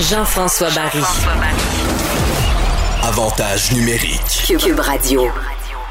Jean-François 0.00 0.68
Barry. 0.74 1.00
Avantage 3.02 3.72
numérique. 3.72 4.20
Cube 4.58 4.78
Radio. 4.78 5.28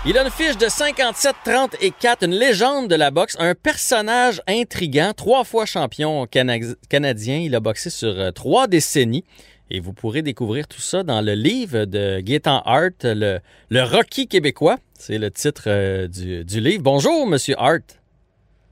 Il 0.06 0.18
a 0.18 0.24
une 0.24 0.30
fiche 0.30 0.58
de 0.58 0.68
57, 0.70 1.36
30 1.44 1.76
et 1.82 1.92
4, 1.92 2.24
une 2.26 2.36
légende 2.36 2.88
de 2.88 2.96
la 2.96 3.10
boxe, 3.10 3.36
un 3.40 3.56
personnage 3.56 4.42
intrigant, 4.48 5.14
trois 5.16 5.44
fois 5.44 5.66
champion 5.66 6.26
cana- 6.28 6.76
canadien. 6.90 7.38
Il 7.38 7.56
a 7.56 7.60
boxé 7.60 7.90
sur 7.90 8.10
euh, 8.10 8.32
trois 8.32 8.68
décennies. 8.68 9.24
Et 9.72 9.80
vous 9.80 9.94
pourrez 9.94 10.22
découvrir 10.22 10.68
tout 10.68 10.82
ça 10.82 11.02
dans 11.02 11.22
le 11.22 11.34
livre 11.34 11.86
de 11.86 12.20
Gaétan 12.20 12.62
Hart, 12.66 13.04
le, 13.04 13.40
le 13.70 13.84
Rocky 13.84 14.28
québécois. 14.28 14.78
C'est 14.94 15.18
le 15.18 15.32
titre 15.32 15.64
euh, 15.68 16.08
du, 16.08 16.46
du 16.46 16.60
livre. 16.60 16.84
Bonjour, 16.84 17.26
Monsieur 17.26 17.56
Hart. 17.58 18.00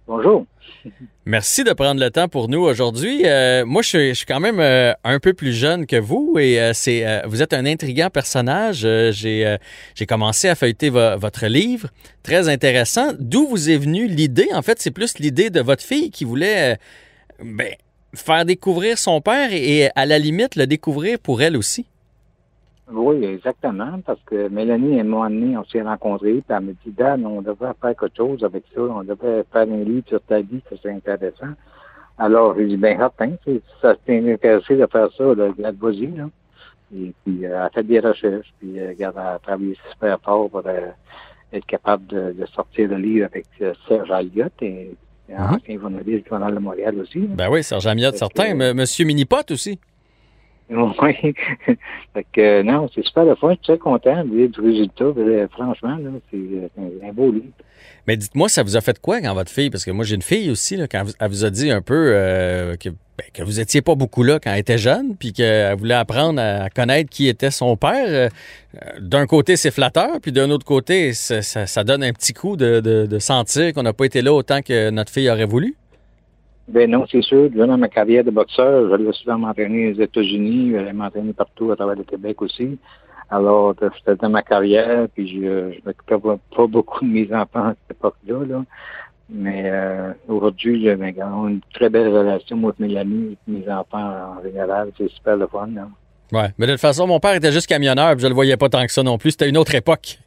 Bonjour. 0.08 0.46
Merci 1.26 1.64
de 1.64 1.72
prendre 1.72 2.02
le 2.02 2.10
temps 2.10 2.28
pour 2.28 2.50
nous 2.50 2.60
aujourd'hui. 2.60 3.22
Euh, 3.26 3.66
moi, 3.66 3.82
je 3.82 4.14
suis, 4.14 4.26
quand 4.26 4.40
même 4.42 4.60
euh, 4.60 4.92
un 5.04 5.20
peu 5.20 5.34
plus 5.34 5.54
jeune 5.54 5.86
que 5.86 5.96
vous 5.96 6.38
et 6.38 6.60
euh, 6.60 6.74
c'est 6.74 7.22
vous 7.26 7.42
êtes 7.42 7.54
un 7.54 7.66
intriguant 7.66 8.10
personnage. 8.10 8.88
J'ai 9.12 9.58
j'ai 9.96 10.06
commencé 10.06 10.50
à 10.50 10.56
feuilleter 10.56 10.90
vo- 10.90 11.18
votre 11.18 11.48
livre, 11.48 11.88
très 12.24 12.50
intéressant. 12.50 13.14
D'où 13.20 13.48
vous 13.48 13.70
est 13.70 13.78
venue 13.78 14.08
l'idée? 14.08 14.50
En 14.54 14.62
fait, 14.62 14.82
c'est 14.82 14.92
plus 14.92 15.20
l'idée 15.20 15.50
de 15.50 15.62
votre 15.62 15.84
fille 15.84 16.12
qui 16.12 16.26
voulait 16.26 16.78
ben, 17.44 17.74
faire 18.14 18.46
découvrir 18.46 18.98
son 18.98 19.22
père 19.22 19.54
et 19.54 19.90
à 19.96 20.06
la 20.06 20.20
limite 20.20 20.56
le 20.56 20.68
découvrir 20.68 21.20
pour 21.20 21.42
elle 21.42 21.56
aussi. 21.56 21.86
Oui, 22.92 23.24
exactement, 23.24 24.00
parce 24.06 24.20
que 24.26 24.50
Mélanie 24.50 25.00
et 25.00 25.04
moi, 25.04 25.28
on 25.32 25.64
s'est 25.66 25.82
rencontrés, 25.82 26.34
puis 26.34 26.44
elle 26.50 26.60
me 26.62 26.72
dit, 26.74 26.92
Dan, 26.92 27.26
on 27.26 27.42
devrait 27.42 27.72
faire 27.82 27.96
quelque 27.96 28.18
chose 28.18 28.44
avec 28.44 28.64
ça, 28.76 28.82
on 28.82 29.04
devrait 29.04 29.46
faire 29.52 29.62
un 29.64 29.84
livre 29.84 30.04
sur 30.08 30.22
ta 30.22 30.42
vie, 30.42 30.62
ça 30.70 30.76
serait 30.78 30.94
intéressant. 30.94 31.54
Alors, 32.18 32.56
j'ai 32.58 32.66
dit, 32.68 32.78
ben, 32.78 32.98
certain, 32.98 33.32
si 33.46 33.62
ça 33.82 33.96
t'est 34.06 34.32
intéressé 34.34 34.76
de 34.76 34.86
faire 34.86 35.10
ça, 35.18 35.24
là, 35.24 35.50
vas-y, 35.80 36.08
là. 36.08 36.30
Et 36.96 37.12
puis, 37.24 37.46
euh, 37.46 37.50
elle 37.50 37.54
a 37.56 37.70
fait 37.70 37.84
des 37.84 38.00
recherches, 38.02 38.54
puis, 38.60 38.80
euh, 38.80 38.90
regarde, 38.90 39.16
elle 39.18 39.28
a 39.28 39.40
travaillé 39.40 39.78
super 39.92 40.20
fort 40.20 40.50
pour 40.50 40.62
euh, 40.66 40.90
être 41.54 41.66
capable 41.66 42.06
de, 42.08 42.34
de 42.38 42.46
sortir 42.48 42.90
le 42.90 42.98
livre 42.98 43.26
avec 43.32 43.46
euh, 43.62 43.74
Serge 43.88 44.12
Alliott 44.12 44.52
et, 44.62 44.92
et 45.30 45.36
ancien 45.56 45.80
journaliste 45.80 46.24
du 46.26 46.30
Journal 46.30 46.54
de 46.54 46.60
Montréal 46.60 47.00
aussi. 47.00 47.22
là. 47.22 47.28
Ben 47.30 47.50
oui, 47.50 47.64
Serge 47.64 47.88
Fait 48.12 48.18
certain. 48.18 48.44
que- 48.58 48.62
M- 48.72 48.76
Monsieur 48.78 49.06
Minipot 49.06 49.38
aussi. 49.50 49.80
Oui. 51.02 51.34
fait 52.14 52.26
que, 52.34 52.42
euh, 52.42 52.64
non, 52.64 52.90
c'est 52.94 53.04
super 53.06 53.26
le 53.26 53.36
fun. 53.36 53.50
Je 53.50 53.54
suis 53.56 53.64
très 53.64 53.78
content 53.78 54.24
du 54.24 54.50
résultat. 54.60 55.06
Euh, 55.06 55.48
Franchement, 55.52 55.98
c'est 56.32 56.38
euh, 56.38 57.08
un, 57.08 57.14
beau 57.14 57.32
livre. 57.32 57.46
Mais 58.08 58.18
dites-moi, 58.18 58.50
ça 58.50 58.64
vous 58.64 58.76
a 58.76 58.82
fait 58.82 59.00
quoi 59.00 59.22
quand 59.22 59.34
votre 59.34 59.52
fille, 59.52 59.70
parce 59.70 59.86
que 59.86 59.92
moi 59.92 60.04
j'ai 60.06 60.16
une 60.16 60.22
fille 60.22 60.50
aussi, 60.52 60.78
quand 60.92 61.04
elle 61.20 61.30
vous 61.30 61.46
a 61.46 61.50
dit 61.50 61.72
un 61.72 61.82
peu 61.82 62.12
que, 62.80 62.90
ben, 62.90 63.26
que 63.34 63.44
vous 63.44 63.60
étiez 63.60 63.82
pas 63.82 63.96
beaucoup 63.96 64.24
là 64.24 64.40
quand 64.44 64.52
elle 64.52 64.60
était 64.60 64.78
jeune, 64.78 65.16
puis 65.18 65.32
qu'elle 65.32 65.76
voulait 65.78 65.94
apprendre 65.94 66.42
à 66.42 66.70
connaître 66.70 67.10
qui 67.10 67.28
était 67.28 67.52
son 67.52 67.78
père. 67.78 68.30
d'un 69.00 69.26
côté, 69.26 69.56
c'est 69.56 69.72
flatteur, 69.72 70.20
puis 70.22 70.32
d'un 70.32 70.50
autre 70.52 70.66
côté, 70.66 71.14
ça, 71.14 71.84
donne 71.84 72.04
un 72.04 72.14
petit 72.14 72.34
coup 72.34 72.58
de- 72.58 72.80
de 72.82 73.20
sentir 73.20 73.74
qu'on 73.74 73.84
n'a 73.84 73.94
pas 73.94 74.06
été 74.06 74.22
là 74.22 74.34
autant 74.34 74.62
que 74.62 74.90
notre 74.90 75.12
fille 75.12 75.30
aurait 75.30 75.46
voulu. 75.46 75.76
Ben 76.68 76.90
non, 76.90 77.06
c'est 77.12 77.22
sûr. 77.22 77.50
Durant 77.50 77.78
ma 77.78 77.90
carrière 77.90 78.24
de 78.24 78.32
boxeur, 78.32 78.90
j'allais 78.90 79.12
souvent 79.14 79.38
m'entraîner 79.38 79.92
aux 79.92 80.02
États-Unis, 80.02 80.72
j'allais 80.72 80.94
m'entraîner 80.94 81.34
partout 81.34 81.72
à 81.72 81.76
travers 81.76 81.96
le 81.96 82.04
Québec 82.04 82.42
aussi. 82.42 82.78
Alors, 83.30 83.76
c'était 83.98 84.16
dans 84.16 84.30
ma 84.30 84.44
carrière, 84.44 85.08
puis 85.14 85.28
je 85.28 85.74
je 85.74 85.80
m'occupais 85.86 86.38
pas, 86.56 86.68
beaucoup 86.68 87.06
de 87.06 87.10
mes 87.10 87.34
enfants 87.34 87.68
à 87.70 87.76
cette 87.88 87.98
époque-là. 87.98 88.46
Là. 88.46 88.64
Mais 89.30 89.64
euh, 89.66 90.14
aujourd'hui, 90.28 90.84
j'ai 90.84 90.96
ben, 90.96 91.14
une 91.48 91.62
très 91.74 91.90
belle 91.90 92.10
relation, 92.10 92.64
avec 92.64 92.80
Mélanie, 92.80 93.38
et 93.48 93.52
mes 93.52 93.70
enfants 93.70 94.38
en 94.38 94.44
général. 94.44 94.92
C'est 94.98 95.10
super 95.10 95.36
le 95.36 95.48
fun. 95.48 95.68
Là. 95.74 95.88
Ouais. 96.32 96.50
Mais 96.58 96.68
de 96.68 96.72
toute 96.74 96.82
façon, 96.82 97.08
mon 97.08 97.20
père 97.20 97.34
était 97.34 97.52
juste 97.52 97.68
camionneur, 97.68 98.14
puis 98.14 98.22
je 98.22 98.28
le 98.28 98.34
voyais 98.34 98.58
pas 98.58 98.70
tant 98.70 98.86
que 98.86 98.92
ça 98.92 99.04
non 99.04 99.18
plus. 99.18 99.32
C'était 99.32 99.50
une 99.50 99.58
autre 99.58 99.76
époque. 99.76 100.20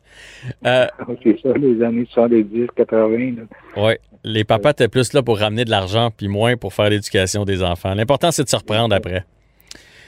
Euh, 0.64 0.86
c'est 1.22 1.40
ça, 1.40 1.52
les 1.54 1.82
années 1.82 2.06
70, 2.10 2.68
80. 2.76 3.34
Là. 3.36 3.82
ouais. 3.82 3.98
Les 4.24 4.44
papas 4.44 4.70
étaient 4.70 4.88
plus 4.88 5.12
là 5.12 5.22
pour 5.22 5.38
ramener 5.38 5.64
de 5.64 5.70
l'argent, 5.70 6.10
puis 6.16 6.28
moins 6.28 6.56
pour 6.56 6.74
faire 6.74 6.90
l'éducation 6.90 7.44
des 7.44 7.62
enfants. 7.62 7.94
L'important, 7.94 8.30
c'est 8.32 8.44
de 8.44 8.48
se 8.48 8.56
reprendre 8.56 8.94
après. 8.94 9.24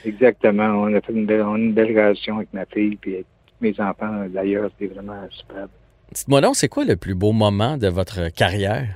Exactement. 0.05 0.63
On 0.63 0.93
a 0.93 1.01
fait 1.01 1.13
une 1.13 1.25
belle, 1.25 1.41
une 1.41 1.73
relation 1.77 2.37
avec 2.37 2.53
ma 2.53 2.65
fille 2.65 2.97
puis 2.97 3.15
avec 3.15 3.25
mes 3.61 3.73
enfants. 3.79 4.25
D'ailleurs, 4.29 4.69
c'était 4.77 4.93
vraiment 4.93 5.27
super. 5.29 5.67
Dites-moi 6.11 6.41
donc, 6.41 6.55
c'est 6.55 6.67
quoi 6.67 6.85
le 6.85 6.95
plus 6.95 7.15
beau 7.15 7.31
moment 7.31 7.77
de 7.77 7.87
votre 7.87 8.29
carrière? 8.29 8.87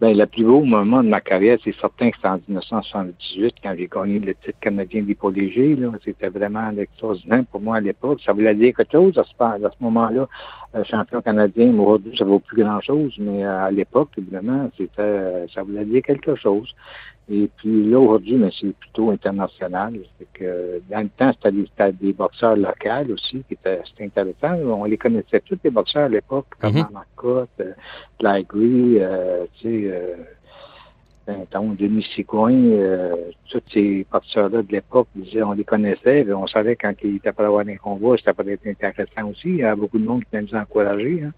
Ben, 0.00 0.16
le 0.16 0.26
plus 0.26 0.44
beau 0.44 0.60
moment 0.64 1.04
de 1.04 1.08
ma 1.08 1.20
carrière, 1.20 1.56
c'est 1.62 1.74
certain 1.80 2.10
que 2.10 2.16
c'est 2.20 2.28
en 2.28 2.40
1978, 2.48 3.54
quand 3.62 3.74
j'ai 3.78 3.86
gagné 3.86 4.18
le 4.18 4.34
titre 4.34 4.58
canadien 4.60 5.02
d'épaule 5.02 5.34
léger. 5.34 5.78
C'était 6.04 6.28
vraiment 6.28 6.68
extraordinaire 6.76 7.44
pour 7.50 7.60
moi 7.60 7.76
à 7.76 7.80
l'époque. 7.80 8.20
Ça 8.24 8.32
voulait 8.32 8.56
dire 8.56 8.74
quelque 8.76 8.90
chose 8.92 9.16
à 9.16 9.44
à 9.44 9.58
ce 9.58 9.84
moment-là. 9.84 10.26
Euh, 10.74 10.82
champion 10.84 11.22
canadien, 11.22 11.72
aujourd'hui, 11.78 12.16
ça 12.16 12.24
vaut 12.24 12.40
plus 12.40 12.62
grand-chose, 12.62 13.14
mais 13.18 13.44
euh, 13.44 13.64
à 13.66 13.70
l'époque, 13.70 14.10
évidemment, 14.18 14.70
c'était, 14.76 15.02
euh, 15.02 15.46
ça 15.54 15.62
voulait 15.62 15.84
dire 15.84 16.02
quelque 16.02 16.34
chose. 16.34 16.74
Et 17.30 17.48
puis 17.56 17.88
là, 17.88 17.98
aujourd'hui, 17.98 18.34
mais 18.36 18.50
c'est 18.60 18.74
plutôt 18.76 19.10
international. 19.10 19.94
C'est 20.18 20.28
que 20.34 20.82
dans 20.90 21.00
le 21.00 21.08
temps, 21.08 21.32
c'était 21.32 21.52
des, 21.52 21.66
c'était 21.70 21.92
des 21.92 22.12
boxeurs 22.12 22.56
locaux 22.56 23.12
aussi, 23.12 23.42
qui 23.48 23.54
étaient 23.54 23.80
c'était 23.86 24.04
intéressant. 24.04 24.56
On 24.56 24.84
les 24.84 24.98
connaissait 24.98 25.40
tous, 25.40 25.58
les 25.64 25.70
boxeurs 25.70 26.04
à 26.04 26.08
l'époque, 26.08 26.46
comme 26.60 26.74
Mhm. 26.74 26.86
Marcotte, 26.92 27.48
euh, 27.60 27.72
Ligry, 28.20 28.98
euh, 28.98 29.44
tu 29.54 29.62
sais, 29.62 29.90
euh, 29.90 30.16
Benton, 31.26 31.76
Denis 31.78 32.06
Sigouin, 32.14 32.52
euh, 32.52 33.30
tous 33.50 33.62
ces 33.72 34.06
boxeurs-là 34.10 34.62
de 34.62 34.72
l'époque, 34.72 35.08
on 35.42 35.52
les 35.52 35.64
connaissait, 35.64 36.30
on 36.32 36.46
savait 36.46 36.76
quand 36.76 36.92
ils 37.02 37.16
étaient 37.16 37.32
pas 37.32 37.46
avoir 37.46 37.64
des 37.64 37.76
combats, 37.76 38.16
c'était 38.16 38.32
peut-être 38.32 38.66
intéressant 38.66 39.30
aussi. 39.30 39.48
Il 39.48 39.56
y 39.56 39.64
a 39.64 39.74
beaucoup 39.74 39.98
de 39.98 40.04
monde 40.04 40.24
qui 40.24 40.36
nous 40.36 40.54
encourager. 40.54 41.22
Hein. 41.24 41.32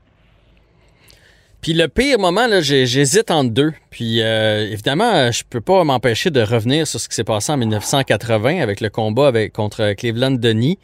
Puis 1.62 1.72
le 1.72 1.88
pire 1.88 2.20
moment, 2.20 2.46
là, 2.46 2.60
j'hésite 2.60 3.30
entre 3.32 3.50
deux. 3.50 3.72
Puis 3.90 4.22
euh, 4.22 4.68
évidemment, 4.70 5.32
je 5.32 5.42
peux 5.48 5.60
pas 5.60 5.82
m'empêcher 5.82 6.30
de 6.30 6.40
revenir 6.40 6.86
sur 6.86 7.00
ce 7.00 7.08
qui 7.08 7.16
s'est 7.16 7.24
passé 7.24 7.50
en 7.50 7.56
1980 7.56 8.60
avec 8.62 8.80
le 8.80 8.88
combat 8.88 9.26
avec, 9.26 9.52
contre 9.52 9.92
Cleveland 9.94 10.32
Denis. 10.32 10.78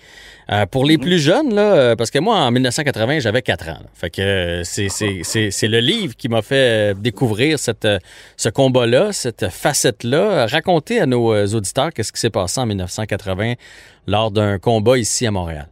Euh, 0.50 0.66
pour 0.66 0.84
les 0.84 0.98
plus 0.98 1.18
jeunes, 1.20 1.54
là, 1.54 1.72
euh, 1.74 1.96
parce 1.96 2.10
que 2.10 2.18
moi, 2.18 2.36
en 2.36 2.50
1980, 2.50 3.20
j'avais 3.20 3.42
4 3.42 3.68
ans. 3.68 3.78
là. 3.80 3.86
Fait 3.94 4.10
que 4.10 4.22
euh, 4.22 4.64
c'est- 4.64 4.88
c'est 4.88 5.20
c'est- 5.22 5.52
c'est 5.52 5.68
le 5.68 5.78
livre 5.78 6.16
qui 6.16 6.28
m'a 6.28 6.42
fait 6.42 6.92
euh, 6.92 6.94
découvrir 6.94 7.60
cette, 7.60 7.86
ce 8.36 8.48
combat-là, 8.48 9.12
cette 9.12 9.50
facette-là. 9.50 10.46
Racontez 10.46 11.00
à 11.00 11.06
nos 11.06 11.46
auditeurs 11.54 11.92
qu'est-ce 11.92 12.12
qui 12.12 12.20
s'est 12.20 12.30
passé 12.30 12.60
en 12.60 12.66
1980 12.66 13.54
lors 14.08 14.32
d'un 14.32 14.58
combat 14.58 14.98
ici 14.98 15.26
à 15.28 15.30
Montréal. 15.30 15.68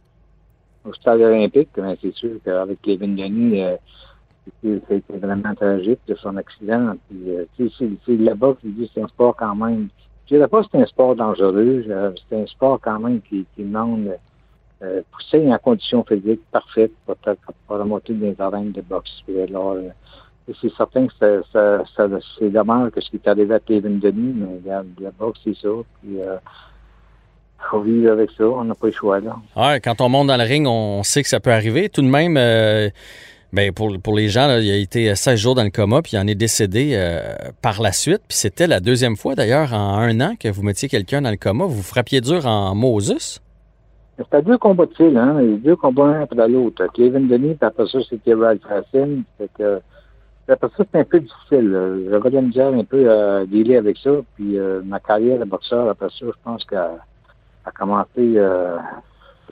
Au 0.85 0.93
stade 0.93 1.19
olympique, 1.19 1.69
c'est 2.01 2.15
sûr 2.15 2.31
qu'avec 2.45 2.81
Kevin 2.81 3.15
Denis, 3.15 3.61
euh, 3.61 3.75
c'était 4.61 5.17
vraiment 5.17 5.55
tragique 5.55 5.99
de 6.07 6.15
son 6.15 6.37
accident. 6.37 6.93
Puis, 7.09 7.31
euh, 7.31 7.45
c'est- 7.77 8.17
là-bas 8.17 8.55
qu'il 8.59 8.75
dit 8.75 8.87
que 8.87 8.91
c'est 8.93 9.01
un 9.01 9.07
sport 9.07 9.35
quand 9.35 9.55
même. 9.55 9.89
Je 10.25 10.35
dirais 10.35 10.47
pas 10.47 10.61
que 10.61 10.69
c'est 10.71 10.81
un 10.81 10.85
sport 10.85 11.15
dangereux, 11.15 11.85
c'est 12.29 12.41
un 12.41 12.45
sport 12.45 12.79
quand 12.81 12.99
même 12.99 13.21
qui, 13.21 13.45
qui 13.55 13.63
demande 13.63 14.15
euh, 14.83 15.01
pousser 15.11 15.47
en 15.51 15.57
conditions 15.59 16.03
physiques 16.03 16.41
parfaites 16.51 16.91
pour, 17.05 17.15
pour, 17.15 17.77
remonter 17.77 18.13
les 18.13 18.35
arènes 18.39 18.71
de 18.71 18.81
boxe. 18.81 19.11
Euh, 19.29 19.89
c'est 20.59 20.73
certain 20.75 21.05
que 21.05 21.43
ça, 21.53 21.83
c'est 22.39 22.49
dommage 22.49 22.89
que 22.91 22.99
ce 23.01 23.09
qui 23.11 23.17
est 23.17 23.27
arrivé 23.27 23.53
à 23.53 23.59
Kevin 23.59 23.99
Denis, 23.99 24.33
mais 24.35 24.71
la 24.99 25.11
boxe, 25.11 25.39
c'est 25.43 25.55
ça. 25.55 25.69
Puis, 26.01 26.19
euh, 26.19 26.37
faut 27.69 27.81
vivre 27.81 28.11
avec 28.11 28.31
ça, 28.31 28.43
on 28.43 28.63
n'a 28.63 28.73
pas 28.73 28.87
le 28.87 28.93
choix, 28.93 29.19
là. 29.19 29.35
Ouais, 29.55 29.79
quand 29.79 30.01
on 30.01 30.09
monte 30.09 30.27
dans 30.27 30.37
le 30.37 30.43
ring, 30.43 30.65
on 30.67 31.03
sait 31.03 31.21
que 31.21 31.29
ça 31.29 31.39
peut 31.39 31.51
arriver. 31.51 31.89
Tout 31.89 32.01
de 32.01 32.07
même, 32.07 32.35
ben 33.53 33.73
pour, 33.73 33.91
pour 34.01 34.15
les 34.15 34.29
gens, 34.29 34.57
il 34.57 34.71
a 34.71 34.77
été 34.77 35.13
16 35.13 35.39
jours 35.39 35.55
dans 35.55 35.63
le 35.63 35.69
coma, 35.69 36.01
puis 36.01 36.13
il 36.13 36.19
en 36.19 36.27
est 36.27 36.35
décédé 36.35 36.91
euh, 36.93 37.33
par 37.61 37.81
la 37.81 37.91
suite. 37.91 38.21
Puis 38.27 38.37
c'était 38.37 38.67
la 38.67 38.79
deuxième 38.79 39.17
fois, 39.17 39.35
d'ailleurs, 39.35 39.73
en 39.73 39.97
un 39.97 40.21
an 40.21 40.35
que 40.39 40.47
vous 40.47 40.63
mettiez 40.63 40.87
quelqu'un 40.87 41.21
dans 41.21 41.31
le 41.31 41.37
coma. 41.37 41.65
Vous 41.65 41.83
frappiez 41.83 42.21
dur 42.21 42.45
en 42.45 42.73
Moses? 42.75 43.41
C'était 44.17 44.41
deux 44.41 44.57
combat 44.57 44.85
de 44.85 44.93
fil, 44.93 45.17
hein. 45.17 45.39
Deux 45.63 45.75
combats 45.75 46.05
un 46.05 46.21
après 46.21 46.47
l'autre. 46.47 46.85
Kevin 46.93 47.27
Denis, 47.27 47.55
puis 47.55 47.65
après 47.65 47.87
ça, 47.87 47.99
c'était 48.09 48.33
Ralph 48.33 48.63
Racine. 48.63 49.23
Que 49.57 49.81
après 50.47 50.67
ça, 50.69 50.75
c'était 50.79 50.99
un 50.99 51.03
peu 51.03 51.19
difficile. 51.19 52.05
J'avais 52.09 52.29
de 52.29 52.35
la 52.35 52.41
misère 52.41 52.73
un 52.73 52.83
peu 52.83 53.11
à 53.11 53.45
dealer 53.45 53.77
avec 53.77 53.97
ça. 53.97 54.11
Puis 54.35 54.57
euh, 54.57 54.81
ma 54.85 54.99
carrière 54.99 55.39
de 55.39 55.45
boxeur, 55.45 55.89
après 55.89 56.09
ça, 56.09 56.25
je 56.25 56.31
pense 56.43 56.63
qu'elle 56.65 56.99
a 57.65 57.71
commencé. 57.71 58.09
Euh, 58.17 58.77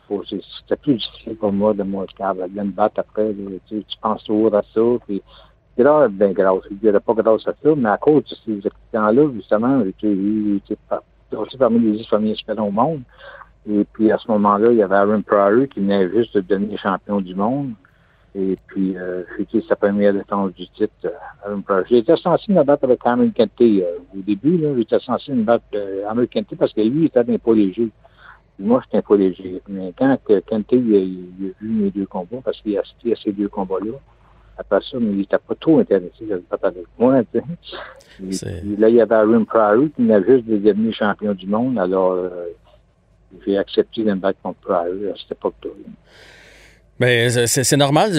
c'était 0.08 0.76
plus 0.82 0.96
difficile 0.96 1.36
pour 1.36 1.52
moi 1.52 1.74
de 1.74 1.84
moi 1.84 2.06
capable 2.18 2.54
de 2.54 2.62
me 2.62 2.72
battre 2.72 3.00
après. 3.00 3.34
Tu, 3.68 3.84
tu 3.84 3.98
penses 4.02 4.24
toujours 4.24 4.54
à 4.56 4.62
ça. 4.74 4.82
Puis 5.08 5.22
grâce, 5.78 6.12
ben 6.12 6.34
grâce. 6.34 6.64
Je 6.70 6.76
dirais 6.76 7.00
pas 7.00 7.14
grâce 7.14 7.48
à 7.48 7.54
ça, 7.62 7.70
mais 7.76 7.90
à 7.90 7.98
cause 7.98 8.24
de 8.26 8.36
ces 8.46 8.68
accidents-là, 8.68 9.32
justement, 9.34 9.84
j'ai 9.84 9.90
été 9.90 10.78
aussi 11.36 11.58
parmi 11.58 11.80
les 11.80 11.98
dix 11.98 12.08
premiers 12.08 12.32
espions 12.32 12.68
au 12.68 12.72
monde. 12.72 13.02
Et 13.70 13.86
puis 13.94 14.12
à 14.12 14.18
ce 14.18 14.30
moment-là, 14.32 14.72
il 14.72 14.78
y 14.78 14.84
avait 14.84 14.96
Aaron 14.96 15.22
Pryor 15.22 15.68
qui 15.70 15.80
venait 15.80 16.10
juste 16.10 16.36
de 16.36 16.42
devenir 16.42 16.80
champion 16.80 17.22
du 17.22 17.36
monde. 17.36 17.74
Et 18.36 18.58
puis, 18.68 18.96
euh, 18.96 19.24
c'était 19.38 19.62
sa 19.68 19.76
première 19.76 20.14
défense 20.14 20.54
du 20.54 20.68
titre, 20.70 20.94
euh, 21.06 21.10
Aaron 21.46 21.62
Pryor. 21.62 21.84
J'étais 21.90 22.16
censé 22.16 22.54
me 22.54 22.64
battre 22.64 22.84
avec 22.84 23.02
Cameron 23.02 23.32
Kenty 23.32 23.82
euh, 23.82 23.98
au 24.16 24.22
début. 24.22 24.62
J'étais 24.78 25.00
censé 25.00 25.32
me 25.34 25.44
battre 25.44 25.66
euh, 25.74 26.04
Cameron 26.08 26.28
Kenty 26.28 26.56
parce 26.56 26.74
que 26.74 26.82
lui, 26.82 27.02
il 27.02 27.06
était 27.06 27.24
d'un 27.24 27.38
poids 27.38 27.56
léger. 27.56 27.90
Moi, 28.60 28.82
j'étais 28.84 28.98
un 28.98 29.02
poids 29.02 29.18
léger. 29.18 29.62
Mais 29.70 29.94
quand 29.98 30.18
que 30.26 30.40
Kenty 30.42 30.76
il, 30.76 30.96
a- 30.96 31.00
il 31.00 31.48
a 31.48 31.64
vu 31.64 31.70
mes 31.70 31.92
deux 31.92 32.06
combats, 32.06 32.42
parce 32.44 32.60
qu'il 32.62 32.78
a 32.78 32.82
assisté 32.82 33.14
à 33.14 33.16
ces 33.16 33.32
deux 33.32 33.48
combats-là, 33.48 33.94
après 34.58 34.82
ça, 34.82 34.98
mais 35.00 35.12
il 35.12 35.18
n'était 35.20 35.38
pas 35.38 35.56
trop 35.56 35.80
intéressé 35.80 36.26
de 36.26 36.44
battre 36.52 36.66
avec 36.66 36.86
moi. 36.98 37.24
tu 37.24 37.40
sais. 37.40 37.44
Puis 38.62 38.76
là, 38.76 38.90
il 38.90 38.96
y 38.96 39.02
avait 39.02 39.16
Aaron 39.16 39.46
Pryor 39.46 39.86
qui 39.96 40.02
venait 40.04 40.22
juste 40.26 40.46
de 40.46 40.58
devenir 40.58 40.94
champion 40.94 41.34
du 41.34 41.48
monde. 41.48 41.80
Alors, 41.80 42.12
euh, 42.12 42.30
j'ai 43.46 43.58
accepté 43.58 44.04
de 44.04 44.10
me 44.12 44.16
battre 44.16 44.42
contre 44.44 44.60
Pryor 44.60 45.14
à 45.14 45.18
cette 45.18 45.32
époque-là. 45.32 45.70
Ben, 47.00 47.48
c'est- 47.48 47.78
normal. 47.78 48.12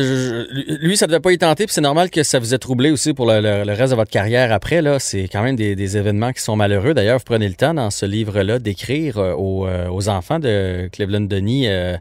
Lui, 0.80 0.96
ça 0.96 1.06
devait 1.06 1.20
pas 1.20 1.32
y 1.32 1.38
tenter, 1.38 1.66
puis 1.66 1.74
c'est 1.74 1.82
normal 1.82 2.08
que 2.08 2.22
ça 2.22 2.38
vous 2.38 2.54
ait 2.54 2.58
troublé 2.58 2.90
aussi 2.90 3.12
pour 3.12 3.26
le, 3.26 3.62
reste 3.74 3.90
de 3.90 3.96
votre 3.96 4.10
carrière 4.10 4.52
après. 4.52 4.80
Là, 4.80 4.98
c'est 4.98 5.28
quand 5.28 5.42
même 5.42 5.56
des, 5.56 5.76
des 5.76 5.96
événements 5.98 6.32
qui 6.32 6.40
sont 6.40 6.56
malheureux. 6.56 6.94
D'ailleurs, 6.94 7.18
vous 7.18 7.24
prenez 7.24 7.48
le 7.48 7.54
temps 7.54 7.74
dans 7.74 7.90
ce 7.90 8.06
livre-là 8.06 8.58
d'écrire 8.58 9.18
euh, 9.18 9.34
aux, 9.34 9.66
euh, 9.66 9.88
aux 9.90 10.08
enfants 10.08 10.38
de 10.38 10.88
Cleveland 10.92 11.20
Denis. 11.20 11.68
euh, 11.68 11.96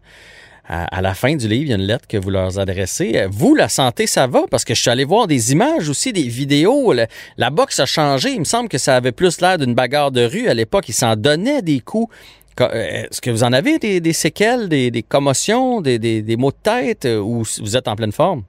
à, 0.72 1.02
la 1.02 1.16
fin 1.16 1.36
du 1.36 1.48
livre, 1.48 1.64
il 1.64 1.70
y 1.70 1.74
a 1.74 1.78
une 1.78 1.82
lettre 1.82 2.06
que 2.08 2.16
vous 2.16 2.30
leur 2.30 2.60
adressez. 2.60 3.26
Vous, 3.32 3.56
la 3.56 3.70
santé, 3.70 4.06
ça 4.06 4.28
va? 4.28 4.44
Parce 4.52 4.64
que 4.64 4.76
je 4.76 4.82
suis 4.82 4.92
allé 4.92 5.04
voir 5.04 5.26
des 5.26 5.52
images 5.52 5.90
aussi, 5.90 6.14
des 6.14 6.28
vidéos. 6.28 6.94
La 7.38 7.50
boxe 7.50 7.80
a 7.80 7.88
changé. 7.88 8.34
Il 8.34 8.42
me 8.42 8.46
semble 8.46 8.70
que 8.70 8.78
ça 8.78 8.96
avait 8.96 9.12
plus 9.12 9.42
l'air 9.42 9.58
d'une 9.58 9.74
bagarre 9.74 10.12
de 10.12 10.24
rue. 10.24 10.48
À 10.48 10.54
l'époque, 10.54 10.88
ils 10.88 10.94
s'en 10.94 11.16
donnaient 11.16 11.64
des 11.64 11.80
coups. 11.80 12.14
Euh, 12.62 13.06
Est-ce 13.08 13.22
que 13.22 13.30
vous 13.32 13.44
en 13.44 13.54
avez 13.54 13.78
des, 13.80 14.00
des 14.02 14.14
séquelles, 14.14 14.70
des, 14.70 14.92
des 14.92 15.04
commotions, 15.04 15.82
des, 15.82 16.36
maux 16.38 16.52
de 16.52 16.56
tête 16.62 17.06
euh, 17.06 17.20
ou 17.20 17.44
vous 17.62 17.78
êtes 17.78 17.88
en 17.88 17.96
pleine 17.96 18.12
forme? 18.12 18.44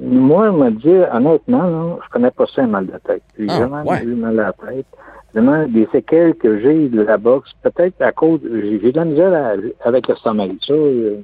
Moi, 0.00 0.50
me 0.52 0.70
dis, 0.70 0.88
honnêtement, 1.12 1.62
là, 1.64 1.98
je 2.04 2.08
connais 2.10 2.30
pas 2.30 2.46
ça, 2.46 2.62
un 2.62 2.66
mal 2.66 2.86
de 2.86 2.98
tête. 3.06 3.22
J'ai 3.38 3.46
Ah, 3.50 3.66
vraiment 3.66 3.84
ouais. 3.90 4.02
eu 4.02 4.14
mal 4.14 4.40
à 4.40 4.44
la 4.44 4.52
tête. 4.52 4.86
Vraiment, 5.34 5.66
des 5.66 5.86
séquelles 5.92 6.34
que 6.34 6.60
j'ai 6.60 6.88
de 6.88 7.02
la 7.02 7.16
boxe, 7.16 7.50
peut-être 7.62 8.00
à 8.02 8.12
cause, 8.12 8.40
j'ai 8.42 8.92
de 8.92 8.96
la 8.96 9.04
misère 9.06 9.32
à- 9.32 9.88
avec 9.88 10.06
le 10.08 10.16
sommeil. 10.16 10.58
Ça, 10.66 10.74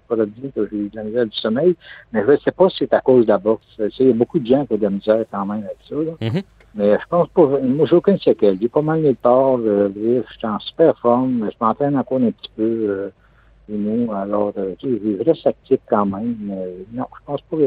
pas 0.09 0.17
de 0.17 0.25
dire 0.27 0.51
que 0.55 0.67
j'ai 0.71 0.89
de 0.89 0.91
la 0.97 1.05
misère 1.05 1.27
du 1.27 1.37
sommeil, 1.39 1.77
mais 2.13 2.23
je 2.27 2.37
sais 2.43 2.51
pas 2.53 2.69
si 2.71 2.77
c'est 2.81 2.93
à 2.95 3.01
cause 3.03 3.25
de 3.27 3.31
la 3.33 3.39
boxe. 3.39 3.65
Il 3.99 4.07
y 4.07 4.11
a 4.11 4.15
beaucoup 4.15 4.39
de 4.39 4.47
gens 4.47 4.65
qui 4.65 4.75
ont 4.75 4.77
de 4.79 4.83
la 4.83 4.91
misère 4.91 5.25
quand 5.31 5.45
même 5.45 5.63
avec 5.65 5.77
ça. 5.89 5.95
Là. 5.95 6.13
Mhm. 6.31 6.43
Mais 6.79 6.93
je 6.93 7.07
pense 7.11 7.29
pas, 7.31 7.43
moi, 7.61 7.87
j'ai 7.87 7.97
aucune 7.97 8.19
séquelle. 8.21 8.57
J'ai 8.63 8.69
pas 8.69 8.83
mal 8.83 9.03
de 9.03 9.13
tard, 9.13 9.59
euh, 9.59 9.91
je 9.97 10.33
suis 10.37 10.47
en 10.47 10.59
super 10.61 10.97
forme, 11.01 11.51
je 11.53 11.57
m'entraîne 11.65 11.97
encore 11.97 12.19
un 12.21 12.31
petit 12.31 12.51
peu. 12.57 12.63
Euh, 12.63 13.11
alors, 14.15 14.53
euh, 14.57 14.73
tu 14.79 14.87
sais, 14.95 15.01
je 15.19 15.25
reste 15.25 15.47
actif 15.47 15.79
quand 15.91 16.07
même. 16.07 16.37
Non, 16.95 17.05
je 17.19 17.25
pense 17.27 17.41
pas 17.51 17.57
que 17.57 17.63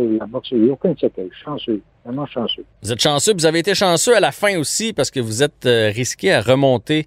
il 0.51 0.63
n'y 0.63 0.69
a 0.69 0.73
aucune 0.73 0.97
séquelle. 0.97 1.27
Je 1.29 1.35
suis 1.35 1.43
chanceux, 1.45 1.81
vraiment 2.03 2.25
chanceux. 2.25 2.65
Vous 2.81 2.91
êtes 2.91 2.99
chanceux. 3.01 3.33
Vous 3.33 3.45
avez 3.45 3.59
été 3.59 3.75
chanceux 3.75 4.15
à 4.15 4.19
la 4.19 4.31
fin 4.31 4.57
aussi 4.57 4.93
parce 4.93 5.11
que 5.11 5.19
vous 5.19 5.43
êtes 5.43 5.65
euh, 5.67 5.91
risqué 5.93 6.31
à 6.33 6.41
remonter 6.41 7.05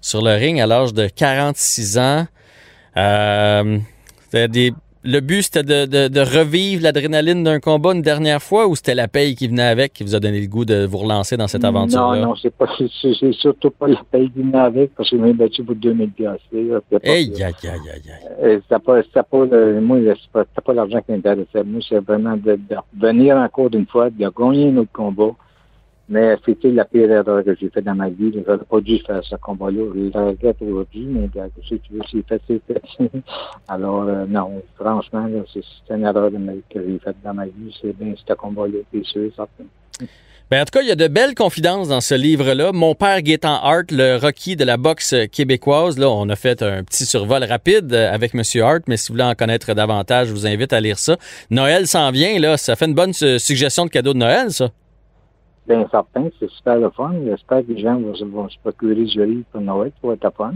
sur 0.00 0.22
le 0.22 0.32
ring 0.34 0.58
à 0.60 0.66
l'âge 0.66 0.92
de 0.92 1.06
46 1.06 1.98
ans. 1.98 2.26
Euh, 2.96 3.78
des- 4.32 4.72
le 5.04 5.20
but, 5.20 5.42
c'était 5.42 5.62
de, 5.62 5.86
de- 5.86 6.08
de 6.08 6.20
revivre 6.20 6.82
l'adrénaline 6.82 7.42
d'un 7.44 7.58
combat 7.60 7.92
une 7.92 8.02
dernière 8.02 8.42
fois 8.42 8.66
ou 8.68 8.76
c'était 8.76 8.94
la 8.94 9.08
paye 9.08 9.34
qui 9.34 9.48
venait 9.48 9.62
avec 9.62 9.92
qui 9.92 10.04
vous 10.04 10.14
a 10.14 10.20
donné 10.20 10.40
le 10.40 10.46
goût 10.46 10.64
de 10.64 10.84
vous 10.86 10.98
relancer 10.98 11.36
dans 11.36 11.48
cette 11.48 11.64
aventure-là? 11.64 12.20
Non, 12.20 12.26
non, 12.28 12.34
c'est 12.36 12.54
pas, 12.54 12.66
c'est, 13.00 13.32
surtout 13.32 13.70
pas 13.70 13.88
la 13.88 14.02
paye 14.10 14.30
qui 14.30 14.40
venait 14.42 14.58
avec, 14.58 14.94
parce 14.94 15.10
que 15.10 15.16
j'ai 15.24 15.32
battu 15.32 15.64
pour 15.64 15.74
2000 15.74 16.10
piastres. 16.10 16.44
là. 16.52 16.78
Aïe, 17.04 17.32
aïe, 17.42 17.42
aïe, 17.42 17.70
aïe. 17.94 18.02
Euh, 18.42 18.60
C'était 18.68 18.80
pas, 18.82 19.02
c'était 19.02 19.22
pas, 19.28 19.44
le- 19.44 19.80
moi, 19.80 19.98
c'était 19.98 20.62
pas, 20.64 20.72
l'argent 20.72 21.00
qui 21.04 21.12
m'intéressait. 21.12 21.64
Moi, 21.64 21.80
c'est 21.88 21.98
vraiment 21.98 22.36
de, 22.36 22.52
de 22.56 22.76
revenir 23.00 23.36
encore 23.36 23.68
une 23.72 23.86
fois, 23.86 24.10
de 24.10 24.18
gagner 24.38 24.68
un 24.68 24.76
autre 24.76 24.92
combat. 24.92 25.30
Mais 26.08 26.36
c'était 26.44 26.70
la 26.70 26.84
pire 26.84 27.10
erreur 27.10 27.44
que 27.44 27.54
j'ai 27.58 27.70
faite 27.70 27.84
dans 27.84 27.94
ma 27.94 28.08
vie. 28.08 28.32
J'aurais 28.34 28.58
pas 28.58 28.80
dû 28.80 28.98
faire 28.98 29.22
ce 29.24 29.36
combat-là. 29.36 29.82
Je 29.94 30.00
le 30.00 30.26
regrette 30.28 30.56
aujourd'hui, 30.60 31.06
mais 31.06 31.28
si 31.66 31.78
tu 31.80 31.92
veux, 31.94 32.00
c'est 32.10 32.26
fait, 32.28 32.42
c'est 32.46 32.60
fait. 32.66 33.10
Alors, 33.68 34.02
euh, 34.02 34.26
non, 34.28 34.62
franchement, 34.78 35.26
c'est, 35.52 35.94
une 35.94 36.04
erreur 36.04 36.30
que 36.30 36.80
j'ai 36.86 36.98
faite 36.98 37.16
dans 37.24 37.34
ma 37.34 37.46
vie. 37.46 37.76
C'est 37.80 37.96
bien 37.96 38.14
ce 38.16 38.34
combat-là, 38.34 38.78
c'est 38.92 39.04
sûr, 39.04 39.30
certain. 39.34 39.64
Ben, 40.50 40.60
en 40.60 40.64
tout 40.66 40.78
cas, 40.78 40.82
il 40.82 40.88
y 40.88 40.92
a 40.92 40.96
de 40.96 41.08
belles 41.08 41.34
confidences 41.34 41.88
dans 41.88 42.02
ce 42.02 42.14
livre-là. 42.14 42.72
Mon 42.72 42.94
père 42.94 43.22
Gaétan 43.22 43.54
Hart, 43.62 43.90
le 43.90 44.18
Rocky 44.20 44.54
de 44.54 44.64
la 44.64 44.76
boxe 44.76 45.14
québécoise. 45.32 45.98
Là, 45.98 46.10
on 46.10 46.28
a 46.28 46.36
fait 46.36 46.60
un 46.62 46.84
petit 46.84 47.06
survol 47.06 47.42
rapide 47.44 47.94
avec 47.94 48.34
Monsieur 48.34 48.62
Hart, 48.64 48.82
mais 48.86 48.98
si 48.98 49.08
vous 49.08 49.14
voulez 49.14 49.24
en 49.24 49.34
connaître 49.34 49.72
davantage, 49.72 50.28
je 50.28 50.32
vous 50.32 50.46
invite 50.46 50.74
à 50.74 50.80
lire 50.80 50.98
ça. 50.98 51.16
Noël 51.48 51.86
s'en 51.86 52.10
vient, 52.10 52.38
là. 52.38 52.58
Ça 52.58 52.76
fait 52.76 52.84
une 52.84 52.92
bonne 52.92 53.14
su- 53.14 53.38
suggestion 53.38 53.86
de 53.86 53.90
cadeau 53.90 54.12
de 54.12 54.18
Noël, 54.18 54.50
ça. 54.50 54.68
Bien 55.68 55.86
certain, 55.90 56.28
c'est 56.40 56.50
super 56.50 56.76
le 56.76 56.90
fun. 56.90 57.12
J'espère 57.24 57.60
que 57.66 57.72
les 57.72 57.80
gens 57.82 57.96
vont, 57.98 58.14
se- 58.14 58.24
vont 58.24 58.48
se 58.48 58.56
procurer 58.58 59.06
ce 59.06 59.20
livre 59.20 59.44
pour 59.52 59.60
Noël, 59.60 59.92
pour 60.00 60.12
être 60.12 60.32
fun. 60.36 60.54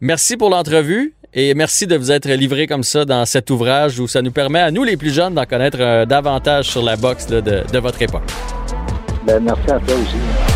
Merci 0.00 0.36
pour 0.36 0.48
l'entrevue 0.48 1.14
et 1.34 1.52
merci 1.54 1.86
de 1.86 1.96
vous 1.96 2.10
être 2.12 2.28
livré 2.30 2.66
comme 2.66 2.84
ça 2.84 3.04
dans 3.04 3.24
cet 3.26 3.50
ouvrage 3.50 3.98
où 4.00 4.06
ça 4.06 4.22
nous 4.22 4.30
permet 4.30 4.60
à 4.60 4.70
nous, 4.70 4.84
les 4.84 4.96
plus 4.96 5.10
jeunes, 5.10 5.34
d'en 5.34 5.44
connaître 5.44 5.78
euh, 5.80 6.06
davantage 6.06 6.66
sur 6.70 6.82
la 6.82 6.96
boxe 6.96 7.28
là, 7.28 7.40
de, 7.40 7.64
de 7.70 7.78
votre 7.78 8.00
époque. 8.00 8.22
Ben, 9.26 9.42
merci 9.42 9.70
à 9.70 9.78
toi 9.80 9.94
aussi. 9.94 10.47